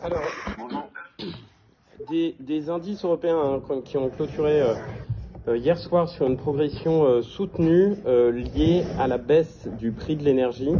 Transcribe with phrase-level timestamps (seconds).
[0.00, 0.22] Alors,
[2.08, 4.74] des, des indices européens hein, qui ont clôturé euh,
[5.48, 10.14] euh, hier soir sur une progression euh, soutenue euh, liée à la baisse du prix
[10.16, 10.72] de l'énergie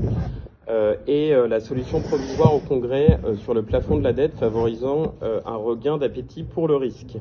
[1.07, 5.97] et la solution provisoire au Congrès sur le plafond de la dette favorisant un regain
[5.97, 7.17] d'appétit pour le risque.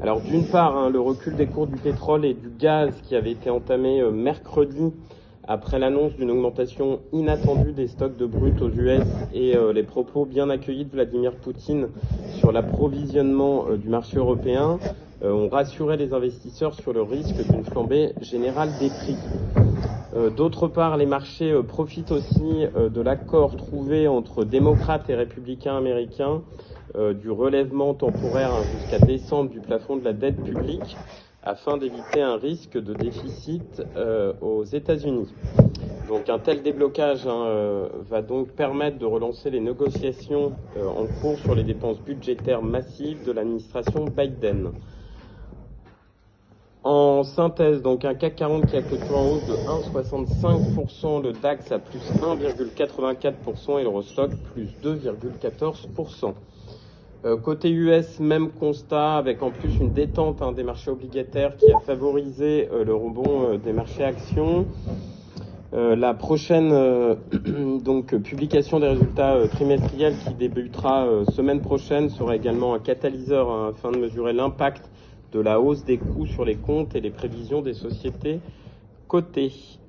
[0.00, 3.32] Alors d'une part, hein, le recul des cours du pétrole et du gaz qui avait
[3.32, 4.94] été entamé mercredi
[5.46, 9.02] après l'annonce d'une augmentation inattendue des stocks de brut aux US
[9.32, 11.88] et euh, les propos bien accueillis de Vladimir Poutine
[12.38, 14.78] sur l'approvisionnement euh, du marché européen
[15.22, 19.16] euh, ont rassuré les investisseurs sur le risque d'une flambée générale des prix.
[20.36, 26.42] D'autre part, les marchés profitent aussi de l'accord trouvé entre démocrates et républicains américains
[27.14, 30.96] du relèvement temporaire jusqu'à décembre du plafond de la dette publique
[31.42, 35.28] afin d'éviter un risque de déficit euh, aux États-Unis.
[36.08, 41.06] Donc un tel déblocage hein, euh, va donc permettre de relancer les négociations euh, en
[41.20, 44.72] cours sur les dépenses budgétaires massives de l'administration Biden.
[46.82, 51.70] En synthèse, donc un CAC 40 qui a clôturé en hausse de 1,65%, le DAX
[51.72, 56.34] à plus 1,84% et le Rostock plus 2,14%.
[57.26, 61.70] Euh, côté US, même constat avec en plus une détente hein, des marchés obligataires qui
[61.70, 64.66] a favorisé euh, le rebond euh, des marchés actions.
[65.72, 66.74] La prochaine
[68.24, 71.06] publication des résultats trimestriels qui débutera
[71.36, 74.90] semaine prochaine sera également un catalyseur hein, afin de mesurer l'impact
[75.30, 78.40] de la hausse des coûts sur les comptes et les prévisions des sociétés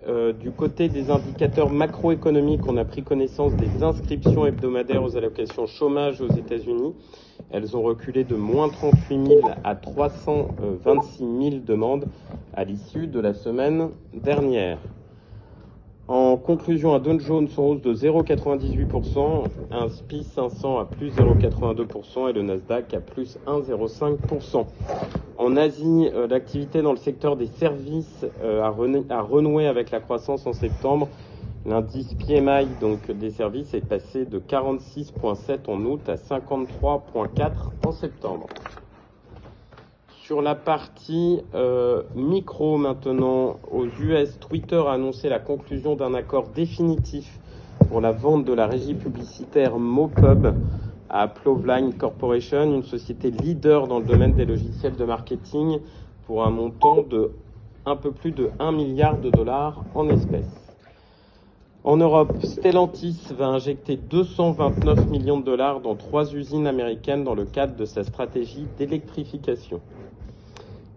[0.08, 5.67] Euh, du côté des indicateurs macroéconomiques, on a pris connaissance des inscriptions hebdomadaires aux allocations
[5.67, 6.95] chômage aux États-Unis.
[7.52, 11.30] Elles ont reculé de moins 38 000 à 326 000
[11.63, 12.08] demandes
[12.55, 14.80] à l'issue de la semaine dernière.
[16.08, 22.30] En conclusion, un Dow Jones en hausse de 0,98%, un SPI 500 à plus 0,82%
[22.30, 24.66] et le Nasdaq à plus 1,05%.
[25.42, 30.46] En Asie, euh, l'activité dans le secteur des services euh, a, renoué avec la croissance
[30.46, 31.07] en septembre.
[31.66, 37.52] L'indice PMI donc des services est passé de 46,7 en août à 53,4
[37.84, 38.46] en septembre.
[40.22, 46.50] Sur la partie euh, micro maintenant, aux US, Twitter a annoncé la conclusion d'un accord
[46.50, 47.40] définitif
[47.90, 50.53] pour la vente de la régie publicitaire MoPub
[51.13, 55.79] à Plovline Corporation, une société leader dans le domaine des logiciels de marketing,
[56.25, 57.33] pour un montant de
[57.85, 60.61] un peu plus de 1 milliard de dollars en espèces.
[61.83, 67.45] En Europe, Stellantis va injecter 229 millions de dollars dans trois usines américaines dans le
[67.45, 69.81] cadre de sa stratégie d'électrification.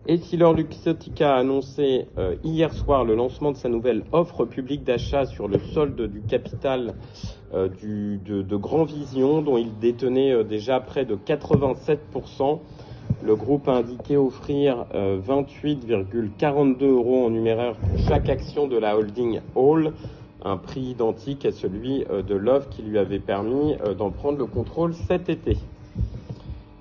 [0.07, 5.25] Essilor Luxottica a annoncé euh, hier soir le lancement de sa nouvelle offre publique d'achat
[5.25, 6.93] sur le solde du capital
[7.55, 7.71] euh,
[8.23, 12.59] de, Grand Vision, dont il détenait euh, déjà près de 87%.
[13.23, 18.99] Le groupe a indiqué offrir euh, 28,42 euros en numéraire pour chaque action de la
[18.99, 19.95] holding Hall,
[20.45, 24.93] un prix identique à celui de l'offre qui lui avait permis d'en prendre le contrôle
[24.93, 25.57] cet été.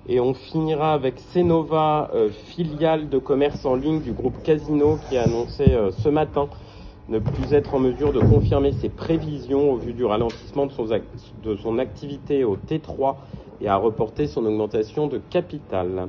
[0.06, 5.16] Et on finira avec Cenova, euh, filiale de commerce en ligne du groupe Casino, qui
[5.16, 6.48] a annoncé euh, ce matin
[7.08, 10.86] ne plus être en mesure de confirmer ses prévisions au vu du ralentissement de son,
[11.42, 13.16] de son activité au T3
[13.60, 16.08] et a reporté son augmentation de capital.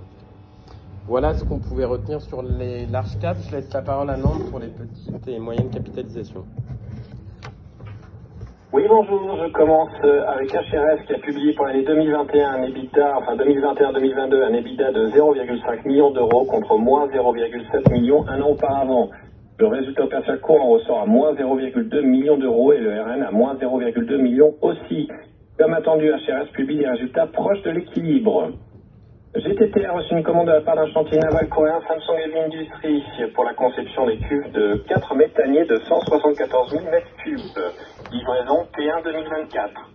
[1.08, 3.48] Voilà ce qu'on pouvait retenir sur les large caps.
[3.48, 6.46] Je laisse la parole à Nantes pour les petites et moyennes capitalisations.
[8.76, 13.20] Oui, bonjour, je commence euh, avec HRS qui a publié pour l'année 2021 un EBITDA,
[13.20, 19.12] enfin 2021-2022, un EBITDA de 0,5 million d'euros contre moins 0,7 million un an auparavant.
[19.60, 23.32] Le résultat opérationnel court en ressort à moins 0,2 million d'euros et le RN à
[23.32, 25.08] moins 0,2 million aussi.
[25.58, 28.52] Comme attendu, HRS publie des résultats proches de l'équilibre.
[29.36, 33.04] GTT a reçu une commande de la part d'un chantier naval coréen Samsung Heavy Industries
[33.34, 37.62] pour la conception des cuves de 4 méthaniers de 174 000 m3.
[38.14, 39.92] Livraison P1 2024.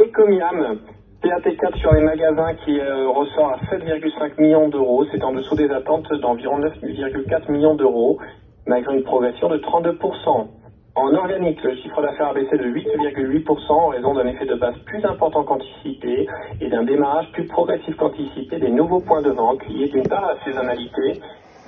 [0.00, 0.80] Ecomiam,
[1.22, 5.04] PAT4 sur les magasins qui euh, ressort à 7,5 millions d'euros.
[5.12, 8.18] C'est en dessous des attentes d'environ 9,4 millions d'euros,
[8.66, 10.48] malgré une progression de 32%.
[10.94, 14.76] En organique, le chiffre d'affaires a baissé de 8,8% en raison d'un effet de base
[14.84, 16.28] plus important qu'anticipé
[16.60, 20.34] et d'un démarrage plus progressif qu'anticipé des nouveaux points de vente liés d'une part à
[20.34, 21.22] la saisonnalité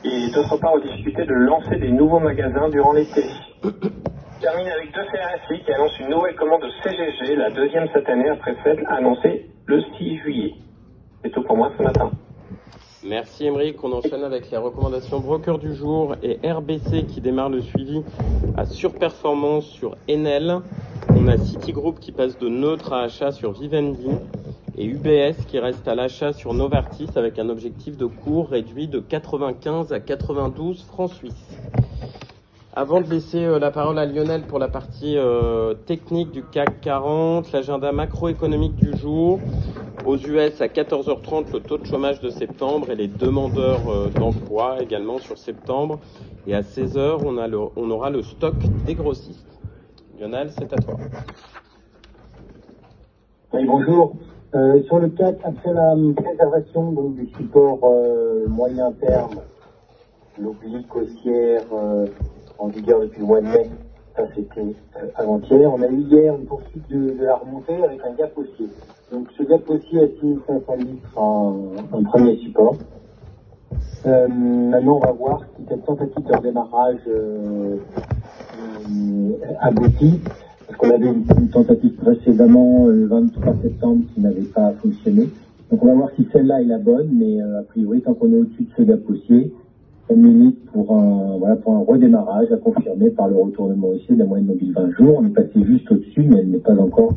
[0.05, 3.23] et d'autre part aux difficultés de lancer des nouveaux magasins durant l'été.
[4.43, 8.29] Termine avec deux CRSI qui annoncent une nouvelle commande de CGG, la deuxième cette année
[8.29, 10.53] après celle annoncée le 6 juillet.
[11.23, 12.11] C'est tout pour moi ce matin.
[13.07, 17.61] Merci Émeric, on enchaîne avec les recommandations broker du jour et RBC qui démarre le
[17.61, 18.03] suivi
[18.57, 20.61] à surperformance sur Enel.
[21.11, 24.09] On a Citigroup qui passe de neutre à achat sur Vivendi
[24.79, 29.01] et UBS qui reste à l'achat sur Novartis avec un objectif de cours réduit de
[29.01, 31.59] 95 à 92 francs suisses.
[32.77, 36.81] Avant de laisser euh, la parole à Lionel pour la partie euh, technique du CAC
[36.81, 39.39] 40, l'agenda macroéconomique du jour.
[40.05, 44.83] Aux US, à 14h30, le taux de chômage de septembre et les demandeurs euh, d'emploi
[44.83, 45.99] également sur septembre.
[46.47, 48.55] Et à 16h, on, a le, on aura le stock
[48.85, 49.47] des grossistes.
[50.21, 50.97] Lionel, c'est à toi.
[53.55, 54.17] Oui, bonjour.
[54.55, 59.41] Euh, sur le CAC, après la préservation donc, des supports euh, moyen terme,
[60.39, 62.07] l'oblique haussière euh,
[62.59, 63.71] en vigueur depuis le mois de mai,
[64.17, 65.73] ça c'était euh, avant-hier.
[65.73, 68.69] On a eu hier une poursuite de, de, la remontée avec un gap haussier.
[69.15, 72.75] Donc ce gap haussier à 6510 sera un, un, premier support.
[74.07, 77.77] Euh, maintenant, on va voir si cette tentative de redémarrage euh,
[79.61, 80.19] aboutit.
[80.67, 85.29] Parce qu'on avait une, tentative précédemment le 23 septembre qui n'avait pas fonctionné.
[85.71, 88.33] Donc on va voir si celle-là est la bonne, mais euh, a priori, tant qu'on
[88.33, 89.53] est au-dessus de ce gap haussier,
[90.09, 94.21] on milite pour un, voilà, pour un redémarrage à confirmer par le retournement haussier de
[94.21, 95.21] la moyenne mobile 20 jours.
[95.21, 97.15] On est passé juste au-dessus, mais elle n'est pas encore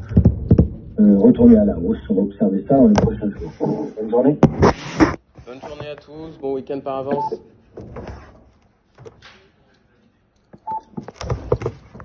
[1.27, 1.97] retournée à la hausse.
[2.09, 3.51] On va observer ça dans les prochains jours.
[4.00, 4.38] Bonne journée.
[5.45, 7.33] Bonne journée à tous, bon week-end par avance.